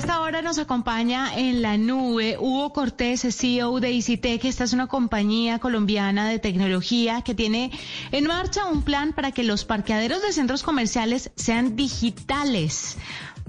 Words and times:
Esta 0.00 0.22
hora 0.22 0.40
nos 0.40 0.58
acompaña 0.58 1.30
en 1.36 1.60
la 1.60 1.76
nube 1.76 2.38
Hugo 2.38 2.72
Cortés, 2.72 3.20
CEO 3.36 3.80
de 3.80 3.90
EasyTech. 3.90 4.42
Esta 4.46 4.64
es 4.64 4.72
una 4.72 4.86
compañía 4.86 5.58
colombiana 5.58 6.26
de 6.26 6.38
tecnología 6.38 7.20
que 7.20 7.34
tiene 7.34 7.70
en 8.10 8.26
marcha 8.26 8.64
un 8.64 8.82
plan 8.82 9.12
para 9.12 9.30
que 9.30 9.44
los 9.44 9.66
parqueaderos 9.66 10.22
de 10.22 10.32
centros 10.32 10.62
comerciales 10.62 11.30
sean 11.36 11.76
digitales. 11.76 12.96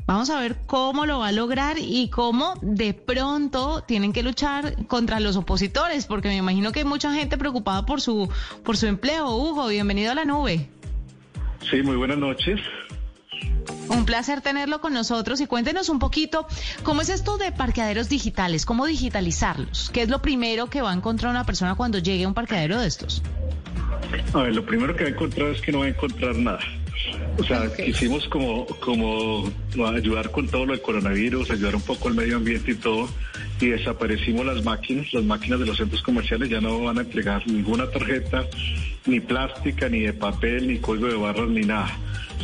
Vamos 0.06 0.30
a 0.30 0.42
ver 0.42 0.58
cómo 0.68 1.06
lo 1.06 1.20
va 1.20 1.30
a 1.30 1.32
lograr 1.32 1.78
y 1.80 2.10
cómo 2.10 2.56
de 2.62 2.94
pronto 2.94 3.86
tienen 3.88 4.12
que 4.12 4.22
luchar 4.22 4.88
contra 4.88 5.22
los 5.22 5.38
opositores, 5.38 6.06
porque 6.06 6.28
me 6.28 6.36
imagino 6.36 6.74
que 6.74 6.80
hay 6.80 6.86
mucha 6.86 7.14
gente 7.14 7.38
preocupada 7.38 7.86
por 7.86 8.02
su, 8.02 8.30
por 8.66 8.76
su 8.76 8.88
empleo. 8.88 9.38
Hugo, 9.38 9.70
bienvenido 9.70 10.12
a 10.12 10.16
la 10.16 10.26
nube. 10.26 10.68
Sí, 11.70 11.82
muy 11.82 11.96
buenas 11.96 12.18
noches. 12.18 12.60
Un 13.90 14.06
placer 14.06 14.42
tenerlo 14.42 14.82
con 14.82 14.94
nosotros 14.94 15.42
y 15.42 15.48
cuéntenos 15.48 15.90
un 15.90 16.00
poquito 16.00 16.48
cómo 16.84 17.02
es 17.02 17.10
esto 17.10 17.38
de 17.38 17.52
parqueaderos 17.52 18.10
digitales, 18.10 18.66
cómo 18.66 18.86
digitalizarlos, 18.86 19.90
qué 19.92 20.04
es 20.04 20.10
lo 20.10 20.22
primero 20.22 20.70
que 20.70 20.82
va 20.82 20.92
a 20.92 20.94
encontrar 20.94 21.32
una 21.32 21.46
persona 21.46 21.76
cuando 21.76 22.00
llegue 22.00 22.24
a 22.24 22.28
un 22.28 22.34
parqueadero 22.34 22.80
de 22.80 22.88
estos. 22.88 23.22
A 24.34 24.44
ver, 24.44 24.56
lo 24.56 24.66
primero 24.66 24.96
que 24.96 25.04
va 25.04 25.10
a 25.10 25.14
encontrar 25.14 25.50
es 25.50 25.62
que 25.62 25.72
no 25.72 25.80
va 25.80 25.86
a 25.86 25.90
encontrar 25.90 26.36
nada. 26.36 26.60
O 27.38 27.44
sea, 27.44 27.72
quisimos 27.74 28.28
como, 28.28 28.66
como 28.80 29.52
ayudar 29.88 30.32
con 30.32 30.48
todo 30.48 30.66
lo 30.66 30.74
del 30.74 30.82
coronavirus, 30.82 31.50
ayudar 31.52 31.76
un 31.76 31.82
poco 31.82 32.10
al 32.10 32.14
medio 32.14 32.38
ambiente 32.38 32.72
y 32.72 32.76
todo, 32.76 33.10
y 33.60 33.68
desaparecimos 33.68 34.46
las 34.46 34.64
máquinas, 34.64 35.12
las 35.14 35.24
máquinas 35.24 35.60
de 35.60 35.66
los 35.66 35.78
centros 35.78 36.02
comerciales 36.04 36.50
ya 36.50 36.62
no 36.62 36.80
van 36.84 37.00
a 37.00 37.02
entregar 37.02 37.46
ninguna 37.48 37.90
tarjeta, 37.90 38.46
ni 39.06 39.20
plástica, 39.20 39.90
ni 39.90 40.02
de 40.02 40.14
papel, 40.14 40.68
ni 40.68 40.80
código 40.80 41.08
de 41.08 41.16
barras, 41.16 41.50
ni 41.50 41.62
nada. 41.62 41.90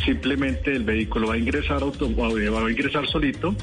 Simplemente 0.04 0.72
el 0.72 0.84
vehículo 0.84 1.28
va 1.28 1.34
a 1.34 1.38
ingresar, 1.38 1.82
va 1.82 2.66
a 2.66 2.70
ingresar 2.70 3.06
solito, 3.08 3.54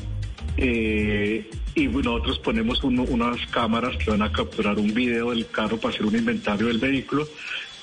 eh, 0.58 1.50
y 1.76 1.88
nosotros 1.88 2.40
ponemos 2.40 2.84
unas 2.84 3.46
cámaras 3.48 3.98
que 3.98 4.12
van 4.12 4.22
a 4.22 4.32
capturar 4.32 4.80
un 4.80 4.94
video 4.94 5.32
del 5.32 5.48
carro 5.48 5.78
para 5.78 5.94
hacer 5.94 6.06
un 6.06 6.16
inventario 6.16 6.68
del 6.68 6.78
vehículo 6.78 7.28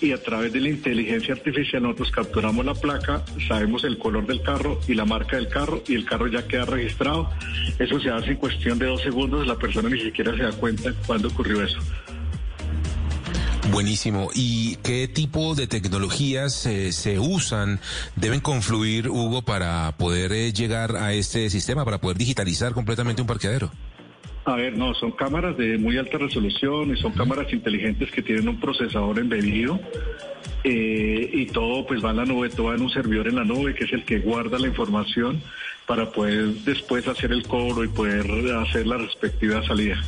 y 0.02 0.10
a 0.12 0.20
través 0.20 0.52
de 0.52 0.60
la 0.60 0.68
inteligencia 0.68 1.34
artificial 1.34 1.82
nosotros 1.82 2.10
capturamos 2.10 2.64
la 2.64 2.74
placa, 2.74 3.24
sabemos 3.46 3.84
el 3.84 3.98
color 3.98 4.26
del 4.26 4.42
carro 4.42 4.80
y 4.88 4.94
la 4.94 5.04
marca 5.04 5.36
del 5.36 5.48
carro 5.48 5.82
y 5.86 5.94
el 5.94 6.04
carro 6.04 6.26
ya 6.26 6.46
queda 6.46 6.64
registrado. 6.64 7.30
Eso 7.78 8.00
se 8.00 8.10
hace 8.10 8.30
en 8.30 8.36
cuestión 8.36 8.78
de 8.78 8.86
dos 8.86 9.00
segundos, 9.02 9.46
la 9.46 9.56
persona 9.56 9.88
ni 9.88 10.00
siquiera 10.00 10.36
se 10.36 10.42
da 10.42 10.52
cuenta 10.52 10.92
cuándo 11.06 11.28
ocurrió 11.28 11.62
eso. 11.62 11.78
Buenísimo. 13.70 14.30
¿Y 14.34 14.76
qué 14.82 15.08
tipo 15.08 15.54
de 15.54 15.66
tecnologías 15.66 16.66
eh, 16.66 16.92
se 16.92 17.18
usan, 17.18 17.78
deben 18.16 18.40
confluir, 18.40 19.08
Hugo, 19.08 19.42
para 19.42 19.92
poder 19.96 20.32
eh, 20.32 20.52
llegar 20.52 20.96
a 20.96 21.12
este 21.12 21.48
sistema, 21.48 21.84
para 21.84 22.00
poder 22.00 22.18
digitalizar 22.18 22.72
completamente 22.72 23.22
un 23.22 23.28
parqueadero? 23.28 23.70
A 24.44 24.56
ver, 24.56 24.76
no, 24.76 24.92
son 24.94 25.12
cámaras 25.12 25.56
de 25.56 25.78
muy 25.78 25.96
alta 25.96 26.18
resolución 26.18 26.92
y 26.92 26.96
son 26.96 27.12
cámaras 27.12 27.52
inteligentes 27.52 28.10
que 28.10 28.22
tienen 28.22 28.48
un 28.48 28.58
procesador 28.58 29.20
embebido 29.20 29.78
eh, 30.64 31.30
y 31.32 31.46
todo 31.46 31.86
pues 31.86 32.04
va 32.04 32.10
en 32.10 32.16
la 32.16 32.24
nube, 32.24 32.48
todo 32.48 32.66
va 32.66 32.74
en 32.74 32.82
un 32.82 32.90
servidor 32.90 33.28
en 33.28 33.36
la 33.36 33.44
nube 33.44 33.74
que 33.74 33.84
es 33.84 33.92
el 33.92 34.04
que 34.04 34.18
guarda 34.18 34.58
la 34.58 34.66
información 34.66 35.40
para 35.86 36.10
poder 36.10 36.46
después 36.64 37.06
hacer 37.06 37.30
el 37.30 37.46
cobro 37.46 37.84
y 37.84 37.88
poder 37.88 38.26
hacer 38.56 38.84
la 38.88 38.96
respectiva 38.96 39.64
salida. 39.64 40.02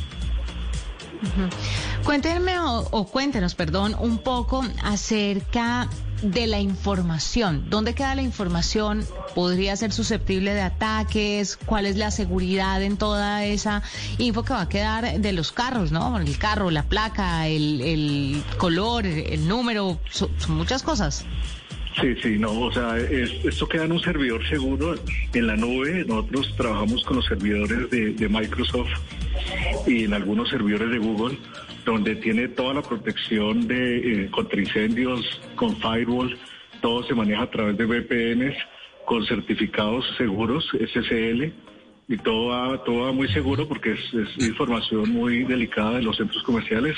Cuéntenme 2.05 2.59
o, 2.59 2.87
o 2.91 3.07
cuéntenos, 3.07 3.55
perdón, 3.55 3.95
un 3.99 4.19
poco 4.19 4.63
acerca 4.83 5.89
de 6.21 6.45
la 6.45 6.59
información. 6.59 7.65
¿Dónde 7.69 7.95
queda 7.95 8.13
la 8.13 8.21
información? 8.21 9.03
¿Podría 9.33 9.75
ser 9.75 9.91
susceptible 9.91 10.53
de 10.53 10.61
ataques? 10.61 11.57
¿Cuál 11.65 11.87
es 11.87 11.97
la 11.97 12.11
seguridad 12.11 12.81
en 12.83 12.97
toda 12.97 13.43
esa 13.43 13.81
info 14.19 14.43
que 14.43 14.53
va 14.53 14.61
a 14.61 14.69
quedar 14.69 15.19
de 15.19 15.33
los 15.33 15.51
carros, 15.51 15.91
no? 15.91 16.19
El 16.19 16.37
carro, 16.37 16.69
la 16.69 16.83
placa, 16.83 17.47
el, 17.47 18.43
color, 18.57 19.05
el 19.07 19.47
número, 19.47 19.99
son, 20.11 20.29
son 20.37 20.55
muchas 20.57 20.83
cosas. 20.83 21.25
Sí, 21.99 22.13
sí, 22.21 22.37
no, 22.37 22.51
o 22.51 22.71
sea, 22.71 22.97
es- 22.97 23.43
esto 23.45 23.67
queda 23.67 23.85
en 23.85 23.93
un 23.93 24.01
servidor 24.01 24.47
seguro 24.47 24.95
en 25.33 25.47
la 25.47 25.55
nube. 25.55 26.05
Nosotros 26.07 26.53
trabajamos 26.55 27.03
con 27.03 27.15
los 27.17 27.25
servidores 27.25 27.89
de 27.89 28.29
Microsoft 28.29 28.89
y 29.87 30.03
en 30.03 30.13
algunos 30.13 30.49
servidores 30.49 30.89
de 30.91 30.97
Google, 30.97 31.37
donde 31.85 32.15
tiene 32.15 32.47
toda 32.49 32.73
la 32.73 32.81
protección 32.81 33.67
de 33.67 34.25
eh, 34.25 34.31
contra 34.31 34.59
incendios, 34.59 35.41
con 35.55 35.75
firewall, 35.77 36.37
todo 36.81 37.03
se 37.03 37.13
maneja 37.13 37.43
a 37.43 37.51
través 37.51 37.77
de 37.77 37.85
VPNs, 37.85 38.57
con 39.05 39.25
certificados 39.25 40.05
seguros, 40.17 40.67
SSL, 40.71 41.53
y 42.07 42.17
todo 42.17 42.47
va, 42.47 42.83
todo 42.83 43.03
va 43.03 43.11
muy 43.11 43.27
seguro 43.29 43.67
porque 43.67 43.91
es, 43.93 44.13
es 44.13 44.47
información 44.47 45.09
muy 45.09 45.43
delicada 45.43 45.97
de 45.97 46.03
los 46.03 46.17
centros 46.17 46.43
comerciales 46.43 46.97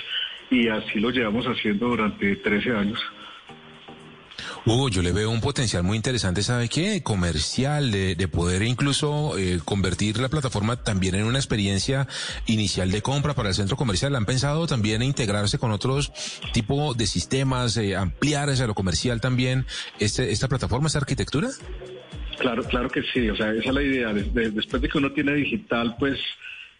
y 0.50 0.68
así 0.70 1.00
lo 1.00 1.10
llevamos 1.10 1.46
haciendo 1.46 1.90
durante 1.90 2.36
13 2.38 2.72
años. 2.72 3.00
Hugo, 4.70 4.90
yo 4.90 5.02
le 5.02 5.14
veo 5.14 5.30
un 5.30 5.40
potencial 5.40 5.84
muy 5.84 5.96
interesante, 5.96 6.44
¿sabe 6.44 6.68
qué? 6.68 7.02
Comercial, 7.02 7.90
de, 7.90 8.16
de 8.16 8.28
poder 8.28 8.64
incluso 8.64 9.38
eh, 9.38 9.62
convertir 9.64 10.18
la 10.20 10.28
plataforma 10.28 10.76
también 10.76 11.16
en 11.16 11.24
una 11.24 11.38
experiencia 11.38 12.06
inicial 12.48 12.92
de 12.92 13.02
compra 13.02 13.34
para 13.34 13.48
el 13.48 13.56
centro 13.56 13.78
comercial. 13.78 14.14
¿Han 14.18 14.26
pensado 14.26 14.68
también 14.68 15.02
integrarse 15.04 15.58
con 15.58 15.72
otros 15.72 16.12
tipos 16.52 16.98
de 16.98 17.08
sistemas, 17.08 17.78
eh, 17.78 17.96
ampliar 17.96 18.50
hacia 18.50 18.68
lo 18.68 18.74
comercial 18.74 19.22
también 19.22 19.66
este, 20.00 20.34
esta 20.34 20.50
plataforma, 20.50 20.88
esta 20.88 21.00
arquitectura? 21.00 21.48
Claro, 22.38 22.64
claro 22.66 22.90
que 22.90 23.04
sí, 23.14 23.30
o 23.30 23.38
sea, 23.38 23.54
esa 23.54 23.70
es 23.70 23.74
la 23.74 23.82
idea. 23.82 24.12
Des- 24.12 24.34
de- 24.34 24.52
después 24.52 24.82
de 24.82 24.90
que 24.90 24.98
uno 24.98 25.14
tiene 25.14 25.34
digital, 25.34 25.96
pues 25.98 26.20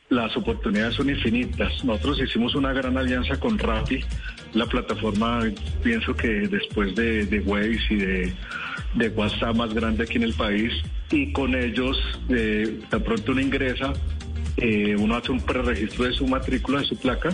las 0.10 0.36
oportunidades 0.36 0.96
son 0.96 1.10
infinitas. 1.10 1.86
Nosotros 1.86 2.20
hicimos 2.22 2.54
una 2.54 2.74
gran 2.74 2.98
alianza 2.98 3.40
con 3.40 3.58
Rappi, 3.58 4.02
la 4.54 4.66
plataforma, 4.66 5.42
pienso 5.84 6.16
que 6.16 6.28
después 6.48 6.96
de, 6.96 7.26
de 7.26 7.40
Waze 7.42 7.82
y 7.90 7.96
de, 7.96 8.34
de 8.96 9.10
WhatsApp 9.10 9.56
más 9.56 9.74
grande 9.74 10.04
aquí 10.04 10.18
en 10.18 10.24
el 10.24 10.34
país, 10.34 10.74
y 11.12 11.32
con 11.32 11.56
ellos, 11.56 11.98
eh, 12.30 12.80
tan 12.90 13.04
pronto 13.04 13.32
uno 13.32 13.42
ingresa, 13.42 13.94
eh, 14.58 14.96
uno 14.98 15.16
hace 15.16 15.32
un 15.32 15.42
preregistro 15.42 16.06
de 16.06 16.14
su 16.14 16.28
matrícula, 16.28 16.80
de 16.80 16.86
su 16.86 16.98
placa, 16.98 17.30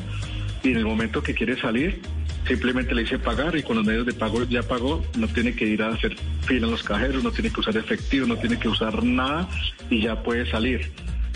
y 0.64 0.70
en 0.72 0.78
el 0.78 0.86
momento 0.86 1.24
que 1.24 1.34
quiere 1.34 1.60
salir, 1.60 2.02
simplemente 2.48 2.94
le 2.94 3.04
dice 3.04 3.20
pagar 3.20 3.56
y 3.56 3.64
con 3.64 3.78
los 3.78 3.86
medios 3.86 4.06
de 4.06 4.14
pago 4.14 4.44
ya 4.44 4.64
pagó, 4.64 5.04
no 5.18 5.28
tiene 5.28 5.56
que 5.56 5.66
ir 5.66 5.82
a 5.82 5.90
hacer 5.90 6.16
fila 6.42 6.66
en 6.66 6.72
los 6.72 6.84
cajeros, 6.84 7.24
no 7.24 7.32
tiene 7.32 7.52
que 7.52 7.60
usar 7.60 7.78
efectivo, 7.78 8.28
no 8.28 8.38
tiene 8.38 8.58
que 8.58 8.68
usar 8.68 9.04
nada 9.04 9.48
y 9.90 10.02
ya 10.02 10.22
puede 10.22 10.50
salir. 10.50 10.92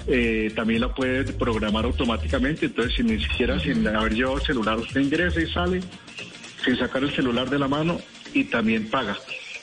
Eh, 0.07 0.51
también 0.55 0.81
la 0.81 0.95
puede 0.95 1.25
programar 1.33 1.83
automáticamente, 1.83 2.67
entonces 2.67 2.95
si 2.95 3.03
ni 3.03 3.21
siquiera 3.21 3.59
sin 3.59 3.85
haber 3.87 4.13
llevado 4.13 4.37
el 4.37 4.43
celular 4.43 4.77
usted 4.77 5.01
ingresa 5.01 5.41
y 5.41 5.47
sale 5.47 5.81
sin 6.63 6.77
sacar 6.77 7.03
el 7.03 7.11
celular 7.13 7.49
de 7.49 7.59
la 7.59 7.67
mano 7.67 7.99
y 8.33 8.45
también 8.45 8.89
paga. 8.89 9.17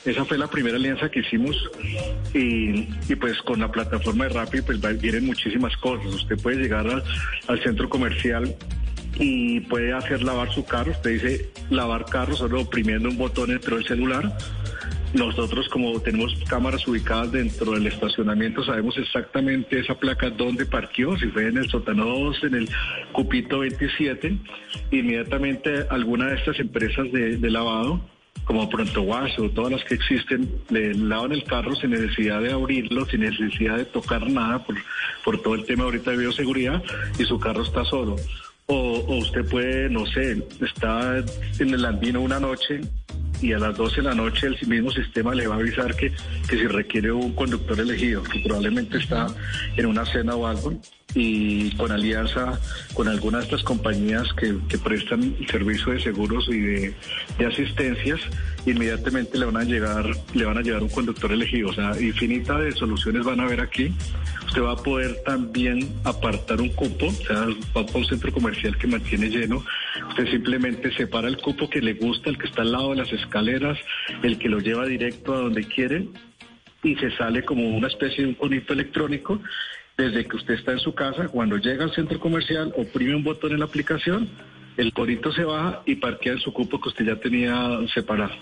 Esa 0.05 0.23
fue 0.23 0.37
la 0.37 0.47
primera 0.47 0.75
alianza 0.75 1.09
que 1.09 1.21
hicimos 1.21 1.55
y, 2.31 2.83
pues 3.15 3.41
con 3.41 3.59
la 3.59 3.71
plataforma 3.71 4.25
de 4.25 4.29
Rappi 4.31 4.61
pues 4.61 4.79
vienen 5.01 5.25
muchísimas 5.25 5.75
cosas. 5.77 6.13
Usted 6.13 6.37
puede 6.39 6.57
llegar 6.57 6.87
al, 6.87 7.03
al 7.47 7.63
centro 7.63 7.89
comercial 7.89 8.55
y 9.17 9.61
puede 9.61 9.93
hacer 9.93 10.21
lavar 10.21 10.53
su 10.53 10.63
carro. 10.63 10.91
Usted 10.91 11.11
dice 11.11 11.49
lavar 11.71 12.05
carro 12.05 12.35
solo 12.35 12.61
oprimiendo 12.61 13.09
un 13.09 13.17
botón 13.17 13.49
dentro 13.49 13.77
del 13.77 13.87
celular. 13.87 14.37
Nosotros 15.15 15.69
como 15.69 15.97
tenemos 16.01 16.35
cámaras 16.49 16.85
ubicadas 16.89 17.31
dentro 17.31 17.71
del 17.71 17.87
estacionamiento 17.87 18.65
sabemos 18.65 18.97
exactamente 18.97 19.79
esa 19.79 19.95
placa 19.95 20.29
dónde 20.29 20.65
parqueó, 20.65 21.17
si 21.17 21.27
fue 21.27 21.47
en 21.47 21.57
el 21.57 21.69
sótano 21.69 22.05
2, 22.05 22.43
en 22.43 22.55
el 22.55 22.69
cupito 23.13 23.59
27, 23.59 24.37
inmediatamente 24.91 25.85
alguna 25.89 26.27
de 26.27 26.35
estas 26.35 26.59
empresas 26.59 27.09
de, 27.13 27.39
lavado 27.49 28.01
como 28.43 28.69
Pronto 28.69 29.03
Wash 29.03 29.39
o 29.39 29.49
todas 29.51 29.71
las 29.71 29.83
que 29.85 29.95
existen, 29.95 30.51
le 30.69 30.93
lavan 30.93 31.31
el 31.31 31.45
carro 31.45 31.73
sin 31.75 31.91
necesidad 31.91 32.41
de 32.41 32.51
abrirlo, 32.51 33.05
sin 33.05 33.21
necesidad 33.21 33.77
de 33.77 33.85
tocar 33.85 34.29
nada 34.29 34.65
por, 34.65 34.75
por 35.23 35.41
todo 35.41 35.55
el 35.55 35.63
tema 35.63 35.85
ahorita 35.85 36.11
de 36.11 36.17
bioseguridad 36.17 36.83
y 37.17 37.23
su 37.23 37.39
carro 37.39 37.63
está 37.63 37.85
solo. 37.85 38.17
O 38.65 39.15
usted 39.15 39.47
puede, 39.49 39.89
no 39.89 40.05
sé, 40.07 40.45
está 40.59 41.23
en 41.59 41.73
el 41.73 41.85
andino 41.85 42.19
una 42.19 42.39
noche 42.39 42.81
y 43.41 43.53
a 43.53 43.59
las 43.59 43.75
12 43.77 43.97
de 43.97 44.01
la 44.03 44.15
noche 44.15 44.47
el 44.47 44.67
mismo 44.67 44.91
sistema 44.91 45.33
le 45.33 45.47
va 45.47 45.55
a 45.55 45.59
avisar 45.59 45.95
que, 45.95 46.11
que 46.47 46.57
si 46.57 46.67
requiere 46.67 47.11
un 47.11 47.33
conductor 47.33 47.79
elegido, 47.79 48.23
que 48.23 48.39
probablemente 48.39 48.97
está 48.97 49.27
en 49.75 49.85
una 49.85 50.05
cena 50.05 50.35
o 50.35 50.47
algo, 50.47 50.73
y 51.15 51.71
con 51.77 51.91
alianza 51.91 52.59
con 52.93 53.07
algunas 53.07 53.41
de 53.41 53.45
estas 53.45 53.63
compañías 53.63 54.31
que, 54.33 54.57
que 54.67 54.77
prestan 54.77 55.35
servicio 55.49 55.93
de 55.93 56.01
seguros 56.01 56.47
y 56.49 56.59
de, 56.59 56.93
de, 57.37 57.45
asistencias, 57.45 58.19
inmediatamente 58.65 59.37
le 59.37 59.45
van 59.45 59.57
a 59.57 59.63
llegar, 59.63 60.05
le 60.33 60.45
van 60.45 60.57
a 60.57 60.61
llegar 60.61 60.83
un 60.83 60.89
conductor 60.89 61.31
elegido. 61.31 61.69
O 61.69 61.73
sea, 61.73 61.99
infinita 61.99 62.59
de 62.59 62.73
soluciones 62.73 63.23
van 63.23 63.39
a 63.39 63.43
haber 63.43 63.61
aquí. 63.61 63.93
Usted 64.45 64.61
va 64.61 64.73
a 64.73 64.75
poder 64.75 65.15
también 65.25 65.89
apartar 66.03 66.59
un 66.59 66.69
cupo, 66.69 67.07
o 67.07 67.11
sea, 67.11 67.47
va 67.75 67.85
para 67.85 67.97
un 67.97 68.05
centro 68.05 68.31
comercial 68.33 68.77
que 68.77 68.87
mantiene 68.87 69.29
lleno. 69.29 69.63
Usted 70.09 70.27
simplemente 70.27 70.91
separa 70.93 71.27
el 71.27 71.37
cupo 71.37 71.69
que 71.69 71.81
le 71.81 71.93
gusta, 71.93 72.29
el 72.29 72.37
que 72.37 72.47
está 72.47 72.61
al 72.61 72.71
lado 72.71 72.91
de 72.91 72.97
las 72.97 73.11
escaleras, 73.13 73.77
el 74.23 74.37
que 74.37 74.49
lo 74.49 74.59
lleva 74.59 74.85
directo 74.85 75.33
a 75.33 75.41
donde 75.41 75.63
quiere 75.63 76.07
y 76.83 76.95
se 76.95 77.11
sale 77.17 77.43
como 77.43 77.67
una 77.69 77.87
especie 77.87 78.23
de 78.23 78.29
un 78.29 78.35
conito 78.35 78.73
electrónico 78.73 79.41
desde 79.97 80.25
que 80.25 80.35
usted 80.35 80.55
está 80.55 80.73
en 80.73 80.79
su 80.79 80.93
casa, 80.93 81.29
cuando 81.29 81.57
llega 81.57 81.85
al 81.85 81.93
centro 81.93 82.19
comercial, 82.19 82.73
oprime 82.77 83.15
un 83.15 83.23
botón 83.23 83.53
en 83.53 83.59
la 83.59 83.65
aplicación, 83.65 84.29
el 84.77 84.91
corito 84.91 85.31
se 85.31 85.45
baja 85.45 85.81
y 85.85 85.95
parquea 85.95 86.33
en 86.33 86.39
su 86.39 86.51
cupo 86.51 86.81
que 86.81 86.89
usted 86.89 87.05
ya 87.05 87.15
tenía 87.15 87.79
separado. 87.93 88.33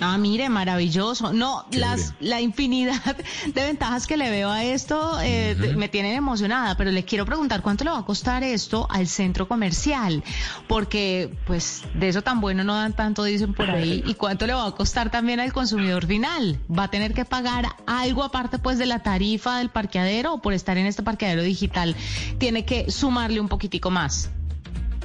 Ah, 0.00 0.18
mire, 0.18 0.48
maravilloso. 0.48 1.32
No, 1.32 1.64
las, 1.70 2.14
la 2.20 2.40
infinidad 2.40 3.16
de 3.46 3.64
ventajas 3.64 4.06
que 4.06 4.16
le 4.16 4.30
veo 4.30 4.50
a 4.50 4.62
esto 4.64 5.18
eh, 5.22 5.56
me 5.76 5.88
tienen 5.88 6.14
emocionada, 6.14 6.76
pero 6.76 6.90
le 6.90 7.04
quiero 7.04 7.24
preguntar 7.24 7.62
cuánto 7.62 7.84
le 7.84 7.90
va 7.90 7.98
a 7.98 8.04
costar 8.04 8.42
esto 8.42 8.86
al 8.90 9.06
centro 9.06 9.48
comercial, 9.48 10.22
porque 10.66 11.30
pues 11.46 11.82
de 11.94 12.08
eso 12.08 12.22
tan 12.22 12.40
bueno 12.40 12.62
no 12.64 12.74
dan 12.74 12.94
tanto, 12.94 13.24
dicen 13.24 13.54
por 13.54 13.70
ahí, 13.70 14.02
y 14.06 14.14
cuánto 14.14 14.46
le 14.46 14.52
va 14.52 14.66
a 14.66 14.72
costar 14.72 15.10
también 15.10 15.40
al 15.40 15.52
consumidor 15.52 16.06
final. 16.06 16.58
¿Va 16.70 16.84
a 16.84 16.90
tener 16.90 17.14
que 17.14 17.24
pagar 17.24 17.66
algo 17.86 18.22
aparte 18.22 18.58
pues 18.58 18.78
de 18.78 18.86
la 18.86 19.02
tarifa 19.02 19.58
del 19.58 19.70
parqueadero 19.70 20.34
o 20.34 20.42
por 20.42 20.52
estar 20.52 20.76
en 20.76 20.86
este 20.86 21.02
parqueadero 21.02 21.42
digital 21.42 21.96
tiene 22.38 22.64
que 22.64 22.90
sumarle 22.90 23.40
un 23.40 23.48
poquitico 23.48 23.90
más? 23.90 24.30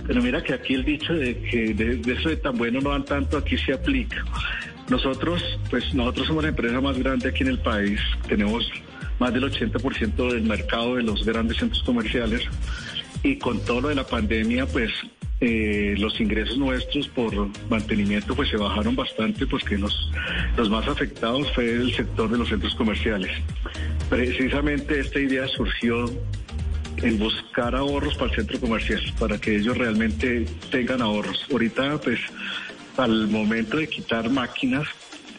Pero 0.05 0.21
mira 0.21 0.43
que 0.43 0.53
aquí 0.53 0.73
el 0.73 0.83
dicho 0.83 1.13
de 1.13 1.39
que 1.43 1.73
de, 1.73 1.95
de 1.97 2.13
eso 2.13 2.29
de 2.29 2.35
tan 2.35 2.57
bueno 2.57 2.81
no 2.81 2.89
dan 2.89 3.05
tanto, 3.05 3.38
aquí 3.38 3.57
se 3.57 3.73
aplica. 3.73 4.25
Nosotros, 4.91 5.41
pues 5.69 5.93
nosotros 5.93 6.27
somos 6.27 6.43
la 6.43 6.49
empresa 6.49 6.81
más 6.81 6.99
grande 6.99 7.29
aquí 7.29 7.43
en 7.43 7.49
el 7.51 7.59
país, 7.59 7.97
tenemos 8.27 8.69
más 9.19 9.33
del 9.33 9.45
80% 9.45 10.33
del 10.33 10.43
mercado 10.43 10.97
de 10.97 11.03
los 11.03 11.23
grandes 11.23 11.59
centros 11.59 11.81
comerciales 11.83 12.41
y 13.23 13.38
con 13.38 13.63
todo 13.63 13.79
lo 13.79 13.88
de 13.88 13.95
la 13.95 14.05
pandemia, 14.05 14.65
pues 14.65 14.91
eh, 15.39 15.95
los 15.97 16.19
ingresos 16.19 16.57
nuestros 16.57 17.07
por 17.07 17.33
mantenimiento 17.69 18.35
pues 18.35 18.49
se 18.49 18.57
bajaron 18.57 18.93
bastante, 18.93 19.47
pues 19.47 19.63
que 19.63 19.77
los, 19.77 20.11
los 20.57 20.69
más 20.69 20.85
afectados 20.89 21.49
fue 21.53 21.71
el 21.71 21.95
sector 21.95 22.29
de 22.29 22.39
los 22.39 22.49
centros 22.49 22.75
comerciales. 22.75 23.31
Precisamente 24.09 24.99
esta 24.99 25.21
idea 25.21 25.47
surgió 25.47 26.11
en 26.97 27.17
buscar 27.17 27.75
ahorros 27.75 28.15
para 28.15 28.31
el 28.31 28.35
centro 28.35 28.59
comercial, 28.59 29.01
para 29.17 29.39
que 29.39 29.55
ellos 29.55 29.77
realmente 29.77 30.45
tengan 30.69 31.01
ahorros. 31.01 31.47
Ahorita 31.49 31.97
pues 32.01 32.19
al 32.97 33.27
momento 33.27 33.77
de 33.77 33.88
quitar 33.88 34.29
máquinas, 34.29 34.88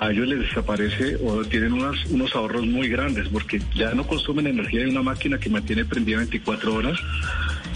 a 0.03 0.11
ellos 0.11 0.27
les 0.27 0.41
desaparece 0.41 1.17
o 1.25 1.45
tienen 1.45 1.75
unos 1.75 2.35
ahorros 2.35 2.67
muy 2.67 2.89
grandes 2.89 3.29
porque 3.29 3.63
ya 3.73 3.95
no 3.95 4.05
consumen 4.05 4.49
energía 4.49 4.81
de 4.81 4.91
una 4.91 5.03
máquina 5.03 5.39
que 5.39 5.49
mantiene 5.49 5.85
prendida 5.85 6.19
24 6.19 6.75
horas. 6.75 6.99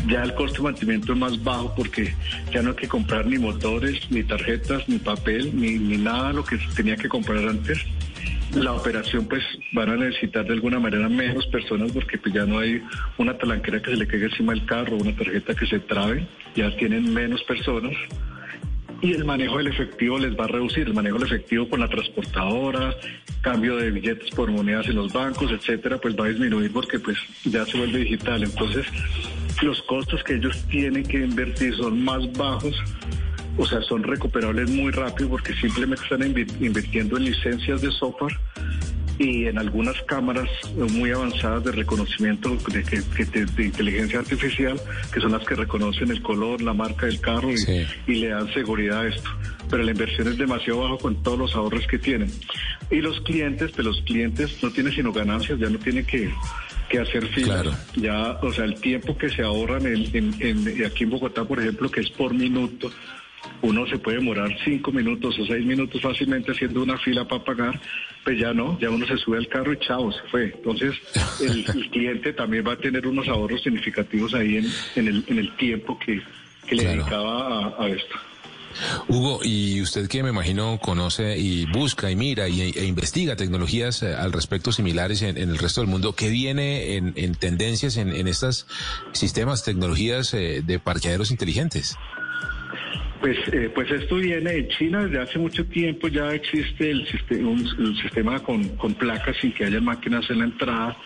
Ya 0.08 0.24
el 0.24 0.34
costo 0.34 0.58
de 0.58 0.64
mantenimiento 0.64 1.12
es 1.12 1.18
más 1.18 1.44
bajo 1.44 1.72
porque 1.76 2.14
ya 2.52 2.62
no 2.62 2.70
hay 2.70 2.76
que 2.76 2.88
comprar 2.88 3.26
ni 3.26 3.38
motores, 3.38 4.10
ni 4.10 4.24
tarjetas, 4.24 4.88
ni 4.88 4.98
papel, 4.98 5.54
ni, 5.54 5.78
ni 5.78 5.98
nada 5.98 6.32
lo 6.32 6.44
que 6.44 6.58
tenía 6.74 6.96
que 6.96 7.08
comprar 7.08 7.46
antes. 7.48 7.78
La 8.54 8.72
operación 8.72 9.26
pues 9.28 9.44
van 9.72 9.90
a 9.90 9.96
necesitar 9.96 10.44
de 10.46 10.54
alguna 10.54 10.80
manera 10.80 11.08
menos 11.08 11.46
personas 11.46 11.92
porque 11.92 12.18
pues 12.18 12.34
ya 12.34 12.44
no 12.44 12.58
hay 12.58 12.82
una 13.18 13.38
talanquera 13.38 13.80
que 13.80 13.92
se 13.92 13.96
le 13.96 14.06
caiga 14.08 14.26
encima 14.26 14.52
del 14.52 14.66
carro, 14.66 14.96
una 14.96 15.14
tarjeta 15.14 15.54
que 15.54 15.66
se 15.66 15.78
trabe, 15.78 16.26
ya 16.56 16.74
tienen 16.76 17.12
menos 17.14 17.42
personas 17.44 17.94
y 19.06 19.12
el 19.12 19.24
manejo 19.24 19.58
del 19.58 19.68
efectivo 19.68 20.18
les 20.18 20.36
va 20.36 20.46
a 20.46 20.48
reducir, 20.48 20.88
el 20.88 20.94
manejo 20.94 21.18
del 21.18 21.28
efectivo 21.28 21.68
con 21.68 21.78
la 21.78 21.88
transportadora, 21.88 22.92
cambio 23.40 23.76
de 23.76 23.92
billetes 23.92 24.30
por 24.30 24.50
monedas 24.50 24.88
en 24.88 24.96
los 24.96 25.12
bancos, 25.12 25.52
etcétera, 25.52 25.98
pues 25.98 26.16
va 26.18 26.24
a 26.24 26.28
disminuir 26.28 26.72
porque 26.72 26.98
pues 26.98 27.16
ya 27.44 27.64
se 27.64 27.78
vuelve 27.78 28.00
digital. 28.00 28.42
Entonces, 28.42 28.84
los 29.62 29.80
costos 29.82 30.24
que 30.24 30.34
ellos 30.34 30.60
tienen 30.68 31.04
que 31.04 31.18
invertir 31.18 31.76
son 31.76 32.02
más 32.02 32.32
bajos, 32.32 32.74
o 33.56 33.64
sea, 33.64 33.80
son 33.82 34.02
recuperables 34.02 34.68
muy 34.70 34.90
rápido 34.90 35.30
porque 35.30 35.54
simplemente 35.54 36.02
están 36.02 36.26
invirtiendo 36.26 37.16
en 37.16 37.26
licencias 37.26 37.82
de 37.82 37.92
software 37.92 38.36
y 39.18 39.46
en 39.46 39.58
algunas 39.58 40.00
cámaras 40.02 40.48
muy 40.74 41.10
avanzadas 41.10 41.64
de 41.64 41.72
reconocimiento 41.72 42.56
de, 42.68 43.46
de, 43.56 43.64
inteligencia 43.64 44.18
artificial, 44.18 44.80
que 45.12 45.20
son 45.20 45.32
las 45.32 45.44
que 45.44 45.54
reconocen 45.54 46.10
el 46.10 46.22
color, 46.22 46.60
la 46.60 46.74
marca 46.74 47.06
del 47.06 47.20
carro 47.20 47.50
y, 47.50 48.14
le 48.14 48.28
dan 48.28 48.52
seguridad 48.52 49.00
a 49.00 49.08
esto. 49.08 49.30
Pero 49.70 49.82
la 49.82 49.90
inversión 49.90 50.28
es 50.28 50.38
demasiado 50.38 50.80
baja 50.80 50.96
con 50.98 51.22
todos 51.22 51.38
los 51.38 51.54
ahorros 51.54 51.86
que 51.86 51.98
tienen. 51.98 52.30
Y 52.90 52.96
los 53.00 53.20
clientes, 53.22 53.72
pues 53.72 53.86
los 53.86 54.00
clientes 54.02 54.62
no 54.62 54.70
tienen 54.70 54.92
sino 54.92 55.12
ganancias, 55.12 55.58
ya 55.58 55.68
no 55.68 55.78
tienen 55.78 56.04
que 56.04 56.30
que 56.88 57.00
hacer 57.00 57.26
fila. 57.28 57.64
Ya, 57.96 58.38
o 58.42 58.52
sea, 58.52 58.64
el 58.64 58.80
tiempo 58.80 59.16
que 59.18 59.28
se 59.28 59.42
ahorran 59.42 59.86
en, 59.86 60.34
en, 60.40 60.84
aquí 60.84 61.04
en 61.04 61.10
Bogotá, 61.10 61.44
por 61.44 61.58
ejemplo, 61.58 61.90
que 61.90 62.00
es 62.00 62.10
por 62.10 62.32
minuto, 62.32 62.90
uno 63.62 63.86
se 63.86 63.98
puede 63.98 64.18
demorar 64.18 64.56
cinco 64.64 64.92
minutos 64.92 65.38
o 65.38 65.46
seis 65.46 65.64
minutos 65.64 66.00
fácilmente 66.00 66.52
haciendo 66.52 66.82
una 66.82 66.98
fila 66.98 67.26
para 67.26 67.44
pagar, 67.44 67.80
pues 68.24 68.38
ya 68.38 68.52
no, 68.52 68.78
ya 68.80 68.90
uno 68.90 69.06
se 69.06 69.16
sube 69.16 69.38
al 69.38 69.48
carro 69.48 69.72
y 69.72 69.78
chao, 69.78 70.12
se 70.12 70.22
fue. 70.30 70.44
Entonces, 70.46 70.94
el, 71.40 71.64
cliente 71.90 72.32
también 72.32 72.66
va 72.66 72.72
a 72.72 72.76
tener 72.76 73.06
unos 73.06 73.28
ahorros 73.28 73.62
significativos 73.62 74.34
ahí 74.34 74.56
en, 74.56 74.66
en, 74.96 75.08
el, 75.08 75.24
en 75.28 75.38
el 75.38 75.56
tiempo 75.56 75.98
que, 75.98 76.22
le 76.70 76.84
dedicaba 76.84 77.74
a, 77.78 77.88
esto. 77.88 78.16
Hugo, 79.08 79.40
y 79.42 79.80
usted 79.80 80.08
que 80.08 80.22
me 80.22 80.30
imagino 80.30 80.78
conoce 80.82 81.38
y 81.38 81.64
busca 81.66 82.10
y 82.10 82.16
mira 82.16 82.48
y, 82.48 82.60
e 82.60 82.84
investiga 82.84 83.36
tecnologías 83.36 84.02
eh, 84.02 84.14
al 84.14 84.32
respecto 84.32 84.72
similares 84.72 85.22
en, 85.22 85.38
el 85.38 85.56
resto 85.56 85.80
del 85.80 85.88
mundo, 85.88 86.14
¿qué 86.14 86.28
viene 86.28 86.96
en, 86.96 87.14
en 87.16 87.34
tendencias 87.36 87.96
en, 87.96 88.14
en 88.14 88.28
estos 88.28 88.66
sistemas, 89.12 89.64
tecnologías 89.64 90.34
eh, 90.34 90.62
de 90.62 90.78
parqueaderos 90.78 91.30
inteligentes? 91.30 91.96
Pues, 93.20 93.38
eh, 93.52 93.70
pues 93.74 93.90
esto 93.90 94.16
viene 94.16 94.52
de 94.52 94.68
China 94.68 95.04
desde 95.04 95.20
hace 95.20 95.38
mucho 95.38 95.64
tiempo, 95.66 96.08
ya 96.08 96.32
existe 96.34 96.90
el, 96.90 97.06
sistema, 97.06 97.48
un, 97.48 97.96
sistema 97.96 98.38
con, 98.40 98.68
con, 98.76 98.94
placas 98.94 99.36
sin 99.40 99.52
que 99.52 99.64
haya 99.64 99.80
máquinas 99.80 100.28
en 100.30 100.38
la 100.40 100.44
entrada 100.44 100.96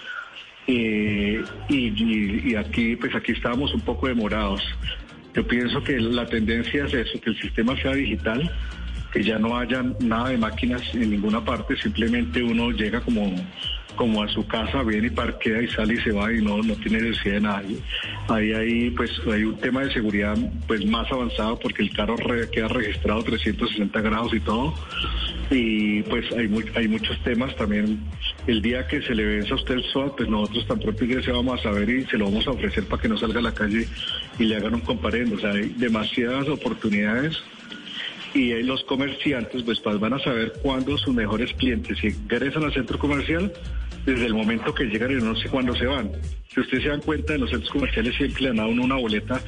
eh, 0.67 1.43
y, 1.69 2.51
y, 2.51 2.55
aquí 2.57 2.97
pues 2.97 3.15
aquí 3.15 3.33
estábamos 3.33 3.73
un 3.75 3.81
poco 3.81 4.09
demorados. 4.09 4.63
Yo 5.35 5.47
pienso 5.47 5.83
que 5.83 5.99
la 6.01 6.27
tendencia 6.27 6.85
es 6.85 6.95
eso, 6.95 7.21
que 7.21 7.31
el 7.31 7.41
sistema 7.41 7.81
sea 7.81 7.93
digital, 7.93 8.51
que 9.13 9.23
ya 9.23 9.39
no 9.39 9.57
haya 9.57 9.83
nada 10.01 10.31
de 10.31 10.39
máquinas 10.39 10.83
en 10.95 11.11
ninguna 11.11 11.45
parte, 11.45 11.77
simplemente 11.77 12.43
uno 12.43 12.71
llega 12.71 13.01
como 13.01 13.35
como 14.01 14.23
a 14.23 14.29
su 14.29 14.47
casa, 14.47 14.83
viene 14.83 15.09
y 15.09 15.11
parquea 15.11 15.61
y 15.61 15.69
sale 15.69 15.93
y 15.93 15.99
se 15.99 16.11
va 16.11 16.33
y 16.33 16.41
no, 16.41 16.63
no 16.63 16.75
tiene 16.77 17.03
necesidad 17.03 17.35
de 17.35 17.41
nadie. 17.43 17.77
Ahí 18.29 18.51
hay, 18.55 18.91
pues, 18.93 19.11
hay 19.31 19.45
un 19.45 19.59
tema 19.59 19.83
de 19.83 19.93
seguridad 19.93 20.39
pues 20.67 20.87
más 20.87 21.13
avanzado 21.13 21.59
porque 21.59 21.83
el 21.83 21.95
carro 21.95 22.17
queda 22.51 22.69
registrado 22.69 23.23
360 23.23 24.01
grados 24.01 24.33
y 24.33 24.41
todo. 24.41 24.73
Y 25.51 26.01
pues 26.05 26.33
hay, 26.33 26.49
hay 26.77 26.89
muchos 26.89 27.23
temas 27.25 27.55
también. 27.57 28.01
El 28.47 28.63
día 28.63 28.87
que 28.87 29.03
se 29.03 29.15
le 29.15 29.23
vence 29.23 29.53
a 29.53 29.57
usted 29.57 29.75
el 29.75 29.85
SOAT, 29.85 30.17
pues 30.17 30.31
nosotros 30.31 30.67
tan 30.67 30.79
propio 30.79 31.23
se 31.23 31.31
vamos 31.31 31.61
a 31.61 31.63
saber 31.65 31.91
y 31.91 32.07
se 32.07 32.17
lo 32.17 32.25
vamos 32.25 32.47
a 32.47 32.53
ofrecer 32.53 32.85
para 32.85 33.03
que 33.03 33.09
no 33.11 33.19
salga 33.19 33.41
a 33.41 33.43
la 33.43 33.53
calle 33.53 33.87
y 34.39 34.45
le 34.45 34.57
hagan 34.57 34.77
un 34.77 34.81
comparendo. 34.81 35.37
O 35.37 35.39
sea, 35.39 35.51
hay 35.51 35.75
demasiadas 35.77 36.49
oportunidades 36.49 37.39
y 38.33 38.63
los 38.63 38.83
comerciantes 38.85 39.63
pues, 39.63 39.83
van 39.83 40.15
a 40.15 40.19
saber 40.21 40.55
cuándo 40.63 40.97
sus 40.97 41.13
mejores 41.13 41.53
clientes 41.53 42.03
ingresan 42.03 42.65
al 42.65 42.73
centro 42.73 42.99
comercial 42.99 43.53
desde 44.05 44.27
el 44.27 44.35
momento 44.35 44.75
que 44.75 44.85
llegan 44.85 45.13
y 45.13 45.15
no 45.23 45.37
sé 45.37 45.49
cuándo 45.49 45.75
se 45.75 45.87
van. 45.87 46.11
Si 46.49 46.61
ustedes 46.61 46.85
se 46.85 46.89
dan 46.89 47.01
cuenta, 47.01 47.35
en 47.35 47.43
los 47.43 47.51
centros 47.51 47.71
comerciales 47.71 48.15
siempre 48.17 48.51
le 48.53 48.61
a 48.61 48.67
uno 48.67 48.85
una 48.85 48.97
boleta 48.97 49.41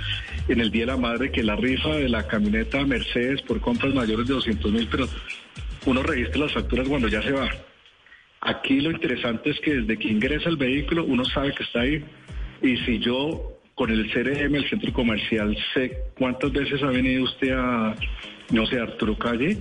en 0.48 0.60
el 0.60 0.70
Día 0.70 0.82
de 0.82 0.92
la 0.92 0.96
Madre 0.96 1.30
que 1.30 1.42
la 1.42 1.56
rifa 1.56 1.90
de 1.90 2.08
la 2.08 2.26
camioneta 2.26 2.84
Mercedes 2.84 3.42
por 3.42 3.60
compras 3.60 3.94
mayores 3.94 4.26
de 4.26 4.34
200 4.34 4.72
mil, 4.72 4.88
pero 4.90 5.08
uno 5.86 6.02
registra 6.02 6.42
las 6.42 6.52
facturas 6.52 6.88
cuando 6.88 7.08
ya 7.08 7.22
se 7.22 7.32
va. 7.32 7.48
Aquí 8.40 8.80
lo 8.80 8.90
interesante 8.90 9.50
es 9.50 9.60
que 9.60 9.74
desde 9.74 9.98
que 9.98 10.08
ingresa 10.08 10.48
el 10.48 10.56
vehículo 10.56 11.04
uno 11.04 11.24
sabe 11.24 11.54
que 11.54 11.62
está 11.62 11.80
ahí 11.80 12.04
y 12.60 12.76
si 12.78 12.98
yo 12.98 13.52
con 13.74 13.90
el 13.90 14.10
CRM, 14.12 14.54
el 14.54 14.68
centro 14.68 14.92
comercial, 14.92 15.56
sé 15.74 15.96
cuántas 16.18 16.52
veces 16.52 16.82
ha 16.82 16.88
venido 16.88 17.24
usted 17.24 17.50
a, 17.52 17.96
no 18.50 18.66
sé, 18.66 18.78
Arturo 18.78 19.16
Calle, 19.16 19.58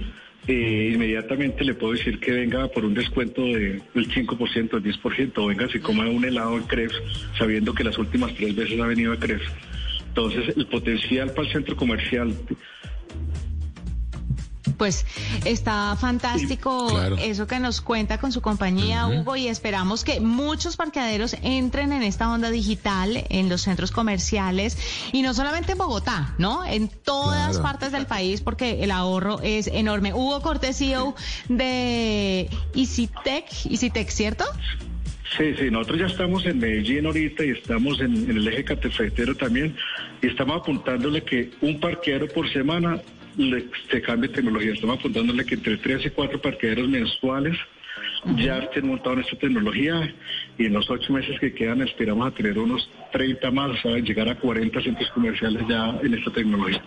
eh, 0.48 0.92
inmediatamente 0.94 1.64
le 1.64 1.76
puedo 1.76 1.94
decir 1.94 2.20
que 2.20 2.32
venga 2.32 2.68
por 2.68 2.84
un 2.84 2.94
descuento 2.94 3.44
de, 3.44 3.82
del 3.94 4.10
5%, 4.10 4.82
del 4.82 5.02
10%, 5.02 5.32
o 5.36 5.48
venga 5.48 5.68
si 5.70 5.80
coma 5.80 6.08
un 6.08 6.26
helado 6.26 6.58
en 6.58 6.64
CREF, 6.64 6.92
sabiendo 7.38 7.74
que 7.74 7.84
las 7.84 7.98
últimas 7.98 8.34
tres 8.36 8.56
veces 8.56 8.80
ha 8.80 8.88
venido 8.88 9.14
a 9.14 9.18
CREF. 9.18 9.42
Entonces, 10.08 10.58
el 10.58 10.66
potencial 10.66 11.30
para 11.30 11.48
el 11.48 11.54
centro 11.54 11.76
comercial 11.76 12.34
Pues 14.82 15.06
está 15.46 15.96
fantástico 15.96 16.88
claro. 16.90 17.16
eso 17.20 17.46
que 17.46 17.60
nos 17.60 17.82
cuenta 17.82 18.18
con 18.18 18.32
su 18.32 18.42
compañía, 18.42 19.06
Hugo, 19.06 19.36
y 19.36 19.48
esperamos 19.48 20.04
que 20.04 20.20
muchos 20.20 20.76
parqueaderos 20.76 21.36
entren 21.44 21.94
en 21.94 22.02
esta 22.02 22.32
onda 22.34 22.50
digital 22.50 23.24
en 23.30 23.48
los 23.48 23.62
centros 23.62 23.92
comerciales 23.92 24.80
y 25.12 25.22
no 25.22 25.36
solamente 25.36 25.74
en 25.74 25.78
Bogotá, 25.78 26.34
¿no? 26.40 26.66
En 26.66 26.88
todas 26.88 27.50
Claro. 27.50 27.62
partes 27.62 27.92
del 27.92 28.08
país 28.08 28.42
porque 28.42 28.84
el 28.84 28.90
ahorro 28.90 29.40
es 29.44 29.68
enorme. 29.68 30.16
Hugo 30.16 30.42
Cortés, 30.42 30.80
CEO 30.80 31.14
de 31.48 32.50
EasyTech, 32.74 33.46
EasyTech, 33.70 34.10
¿cierto? 34.10 34.46
Sí, 35.38 35.54
sí, 35.60 35.70
nosotros 35.70 36.00
ya 36.00 36.06
estamos 36.08 36.44
en 36.48 36.58
Medellín 36.58 37.06
ahorita 37.06 37.46
y 37.46 37.52
estamos 37.52 38.00
en, 38.02 38.16
en 38.32 38.36
el 38.36 38.48
eje 38.48 38.64
cafetero 38.64 39.36
también 39.36 39.76
y 40.24 40.28
estamos 40.28 40.60
apuntándole 40.60 41.22
que 41.24 41.52
un 41.62 41.80
parqueadero 41.80 42.28
por 42.30 42.52
semana 42.52 43.00
le, 43.38 43.68
se 43.90 44.02
cambie 44.02 44.30
tecnología. 44.30 44.74
Estamos 44.74 45.00
apuntándole 45.00 45.46
que 45.46 45.56
entre 45.56 45.78
tres 45.78 46.06
y 46.06 46.10
cuatro 46.10 46.42
parqueaderos 46.42 46.88
mensuales 46.90 47.58
ya 48.38 48.60
estén 48.60 48.88
montados 48.88 49.18
en 49.20 49.24
esta 49.26 49.38
tecnología 49.38 50.14
y 50.58 50.66
en 50.66 50.74
los 50.74 50.90
ocho 50.90 51.12
meses 51.12 51.40
que 51.40 51.54
quedan 51.54 51.82
aspiramos 51.82 52.28
a 52.28 52.32
tener 52.32 52.58
unos 52.58 52.90
30 53.12 53.52
más, 53.52 53.72
o 53.72 53.76
sea, 53.82 53.98
llegar 53.98 54.30
a 54.30 54.36
40 54.40 54.82
centros 54.82 55.10
comerciales 55.12 55.64
ya 55.68 55.90
en 56.04 56.14
esta 56.14 56.32
tecnología. 56.32 56.82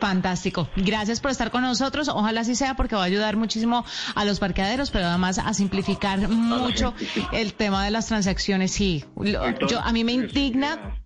Fantástico. 0.00 0.68
Gracias 0.76 1.20
por 1.20 1.30
estar 1.30 1.50
con 1.50 1.62
nosotros. 1.62 2.08
Ojalá 2.08 2.42
así 2.42 2.54
sea 2.54 2.74
porque 2.74 2.94
va 2.94 3.02
a 3.02 3.06
ayudar 3.06 3.36
muchísimo 3.36 3.84
a 4.14 4.24
los 4.26 4.38
parqueaderos, 4.40 4.90
pero 4.90 5.06
además 5.06 5.38
a 5.38 5.54
simplificar 5.54 6.28
mucho 6.28 6.92
gente, 6.92 7.12
sí. 7.14 7.22
el 7.32 7.54
tema 7.54 7.84
de 7.84 7.90
las 7.90 8.06
transacciones. 8.06 8.72
Sí, 8.72 9.04
Lo- 9.16 9.58
yo 9.68 9.80
a 9.80 9.92
mí 9.92 10.04
me 10.04 10.12
indigna, 10.12 10.96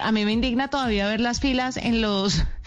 a 0.00 0.10
mí 0.10 0.24
me 0.24 0.32
indigna 0.32 0.68
todavía 0.68 1.06
ver 1.06 1.20
las 1.20 1.38
filas 1.40 1.76
en 1.76 2.02
los 2.02 2.44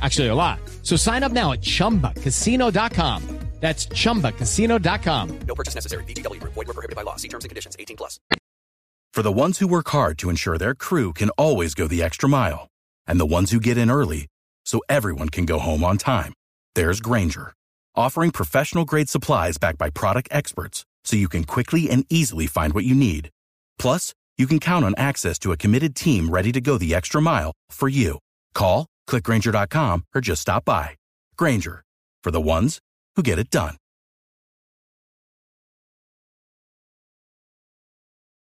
Actually, 0.00 0.28
a 0.28 0.34
lot. 0.34 0.60
So 0.82 0.96
sign 0.96 1.22
up 1.22 1.32
now 1.32 1.52
at 1.52 1.60
chumbacasino.com. 1.60 3.40
That's 3.60 3.86
chumbacasino.com. 3.88 5.38
No 5.46 5.54
purchase 5.54 5.74
necessary. 5.74 6.04
VGW 6.04 6.40
Group. 6.40 6.54
Void 6.54 6.68
were 6.68 6.74
prohibited 6.74 6.96
by 6.96 7.02
law. 7.02 7.16
See 7.16 7.28
terms 7.28 7.44
and 7.44 7.50
conditions. 7.50 7.76
18 7.78 7.96
plus. 7.96 8.18
For 9.12 9.22
the 9.22 9.32
ones 9.32 9.58
who 9.58 9.68
work 9.68 9.88
hard 9.88 10.18
to 10.18 10.30
ensure 10.30 10.56
their 10.56 10.74
crew 10.74 11.12
can 11.12 11.30
always 11.30 11.74
go 11.74 11.86
the 11.86 12.02
extra 12.02 12.28
mile, 12.28 12.68
and 13.06 13.20
the 13.20 13.26
ones 13.26 13.50
who 13.50 13.60
get 13.60 13.76
in 13.76 13.90
early 13.90 14.28
so 14.64 14.80
everyone 14.88 15.28
can 15.28 15.44
go 15.44 15.58
home 15.58 15.84
on 15.84 15.98
time, 15.98 16.32
there's 16.74 17.00
Granger, 17.00 17.52
offering 17.94 18.30
professional 18.30 18.84
grade 18.84 19.08
supplies 19.08 19.58
backed 19.58 19.78
by 19.78 19.90
product 19.90 20.28
experts 20.30 20.84
so 21.04 21.16
you 21.16 21.28
can 21.28 21.44
quickly 21.44 21.90
and 21.90 22.06
easily 22.08 22.46
find 22.46 22.72
what 22.72 22.84
you 22.84 22.94
need. 22.94 23.30
Plus, 23.78 24.14
you 24.38 24.46
can 24.46 24.60
count 24.60 24.84
on 24.84 24.94
access 24.96 25.38
to 25.40 25.52
a 25.52 25.56
committed 25.56 25.94
team 25.94 26.30
ready 26.30 26.52
to 26.52 26.60
go 26.60 26.78
the 26.78 26.94
extra 26.94 27.20
mile 27.20 27.52
for 27.68 27.88
you. 27.88 28.18
Call, 28.54 28.86
clickgranger.com, 29.08 30.06
or 30.14 30.20
just 30.20 30.42
stop 30.42 30.64
by. 30.64 30.96
Granger, 31.36 31.82
for 32.24 32.30
the 32.30 32.40
ones 32.40 32.78
who 33.16 33.22
get 33.22 33.38
it 33.38 33.50
done. 33.50 33.79